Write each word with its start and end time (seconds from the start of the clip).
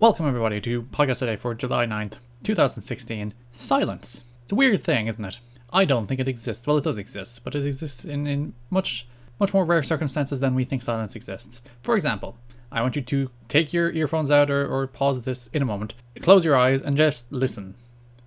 Welcome, 0.00 0.28
everybody, 0.28 0.60
to 0.60 0.82
Podcast 0.82 1.18
Today 1.18 1.34
for 1.34 1.56
July 1.56 1.84
9th, 1.84 2.18
2016. 2.44 3.34
Silence. 3.50 4.22
It's 4.44 4.52
a 4.52 4.54
weird 4.54 4.84
thing, 4.84 5.08
isn't 5.08 5.24
it? 5.24 5.40
I 5.72 5.84
don't 5.84 6.06
think 6.06 6.20
it 6.20 6.28
exists. 6.28 6.68
Well, 6.68 6.76
it 6.76 6.84
does 6.84 6.98
exist, 6.98 7.42
but 7.42 7.56
it 7.56 7.66
exists 7.66 8.04
in, 8.04 8.24
in 8.28 8.54
much, 8.70 9.08
much 9.40 9.52
more 9.52 9.64
rare 9.64 9.82
circumstances 9.82 10.38
than 10.38 10.54
we 10.54 10.64
think 10.64 10.82
silence 10.82 11.16
exists. 11.16 11.62
For 11.82 11.96
example, 11.96 12.36
I 12.70 12.80
want 12.80 12.94
you 12.94 13.02
to 13.02 13.30
take 13.48 13.72
your 13.72 13.90
earphones 13.90 14.30
out 14.30 14.52
or, 14.52 14.68
or 14.68 14.86
pause 14.86 15.22
this 15.22 15.48
in 15.48 15.62
a 15.62 15.66
moment, 15.66 15.96
close 16.20 16.44
your 16.44 16.54
eyes, 16.54 16.80
and 16.80 16.96
just 16.96 17.32
listen. 17.32 17.74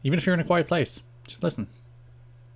Even 0.03 0.19
if 0.19 0.25
you're 0.25 0.35
in 0.35 0.41
a 0.41 0.43
quiet 0.43 0.67
place, 0.67 1.01
just 1.25 1.41
listen. 1.41 1.69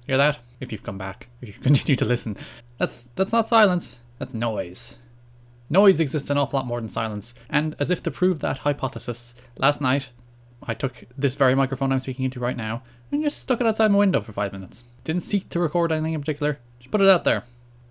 Hear 0.07 0.17
that? 0.17 0.39
If 0.59 0.73
you've 0.73 0.83
come 0.83 0.97
back, 0.97 1.29
if 1.41 1.47
you 1.47 1.53
continue 1.63 1.95
to 1.95 2.03
listen. 2.03 2.35
That's 2.79 3.07
that's 3.15 3.31
not 3.31 3.47
silence, 3.47 4.01
that's 4.19 4.33
noise. 4.33 4.97
Noise 5.69 5.99
exists 5.99 6.29
an 6.29 6.37
awful 6.37 6.57
lot 6.57 6.67
more 6.67 6.79
than 6.79 6.89
silence, 6.89 7.33
and 7.49 7.75
as 7.79 7.89
if 7.89 8.03
to 8.03 8.11
prove 8.11 8.39
that 8.39 8.59
hypothesis, 8.59 9.33
last 9.57 9.81
night 9.81 10.09
I 10.63 10.73
took 10.73 11.05
this 11.17 11.35
very 11.35 11.55
microphone 11.55 11.91
I'm 11.91 11.99
speaking 11.99 12.25
into 12.25 12.39
right 12.39 12.57
now 12.57 12.83
and 13.11 13.23
just 13.23 13.39
stuck 13.39 13.61
it 13.61 13.67
outside 13.67 13.91
my 13.91 13.97
window 13.97 14.21
for 14.21 14.33
five 14.33 14.53
minutes. 14.53 14.83
Didn't 15.03 15.23
seek 15.23 15.49
to 15.49 15.59
record 15.59 15.91
anything 15.91 16.13
in 16.13 16.21
particular, 16.21 16.59
just 16.79 16.91
put 16.91 17.01
it 17.01 17.09
out 17.09 17.23
there. 17.23 17.43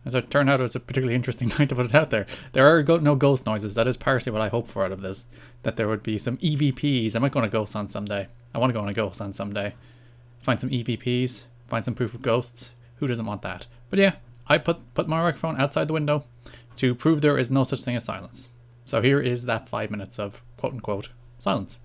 As 0.05 0.14
it 0.14 0.30
turned 0.30 0.50
out, 0.50 0.60
it 0.60 0.64
was 0.64 0.77
a 0.77 0.80
particularly 0.80 1.14
interesting 1.14 1.48
night 1.59 1.70
to 1.70 1.74
put 1.74 1.87
it 1.87 1.95
out 1.95 2.10
there. 2.10 2.27
There 2.52 2.66
are 2.66 2.83
go- 2.83 2.98
no 2.98 3.14
ghost 3.14 3.47
noises. 3.47 3.75
That 3.75 3.86
is 3.86 3.97
partly 3.97 4.30
what 4.30 4.42
I 4.42 4.48
hope 4.48 4.69
for 4.69 4.84
out 4.84 4.92
of 4.92 5.00
this. 5.00 5.27
That 5.62 5.77
there 5.77 5.88
would 5.88 6.02
be 6.02 6.19
some 6.19 6.36
EVPs. 6.38 7.16
I 7.16 7.19
might 7.20 7.33
go 7.33 7.38
on 7.41 7.47
a 7.47 7.48
ghost 7.48 7.72
hunt 7.72 7.91
someday. 7.91 8.28
I 8.55 8.59
want 8.59 8.70
to 8.70 8.75
go 8.75 8.83
on 8.83 8.88
a 8.88 8.95
ghost 8.95 9.19
hunt 9.19 9.34
someday. 9.34 9.75
Find 10.42 10.61
some 10.61 10.69
EVPs. 10.69 11.47
Find 11.69 11.84
some 11.84 11.95
proof 11.95 12.12
of 12.12 12.20
ghosts. 12.20 12.75
Who 12.97 13.06
doesn't 13.06 13.25
want 13.25 13.42
that? 13.42 13.66
But 13.88 13.98
yeah, 13.98 14.16
I 14.47 14.59
put 14.59 14.95
put 14.95 15.09
my 15.09 15.23
microphone 15.23 15.61
outside 15.61 15.89
the 15.89 15.95
window 15.95 16.25
to 16.77 16.95
prove 16.95 17.21
there 17.21 17.39
is 17.39 17.51
no 17.51 17.65
such 17.65 17.83
thing 17.83 17.97
as 17.97 18.05
silence. 18.05 18.51
So 18.84 19.01
here 19.01 19.20
is 19.20 19.45
that 19.45 19.69
five 19.69 19.91
minutes 19.91 20.19
of 20.19 20.43
quote 20.57 20.75
unquote 20.75 21.11
silence. 21.39 21.79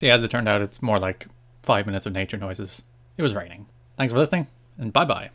Yeah, 0.00 0.14
as 0.14 0.24
it 0.24 0.30
turned 0.30 0.48
out, 0.48 0.62
it's 0.62 0.80
more 0.80 0.98
like 0.98 1.26
five 1.62 1.84
minutes 1.86 2.06
of 2.06 2.14
nature 2.14 2.38
noises. 2.38 2.82
It 3.18 3.22
was 3.22 3.34
raining. 3.34 3.66
Thanks 3.98 4.12
for 4.12 4.18
listening, 4.18 4.46
and 4.78 4.92
bye 4.92 5.04
bye. 5.04 5.28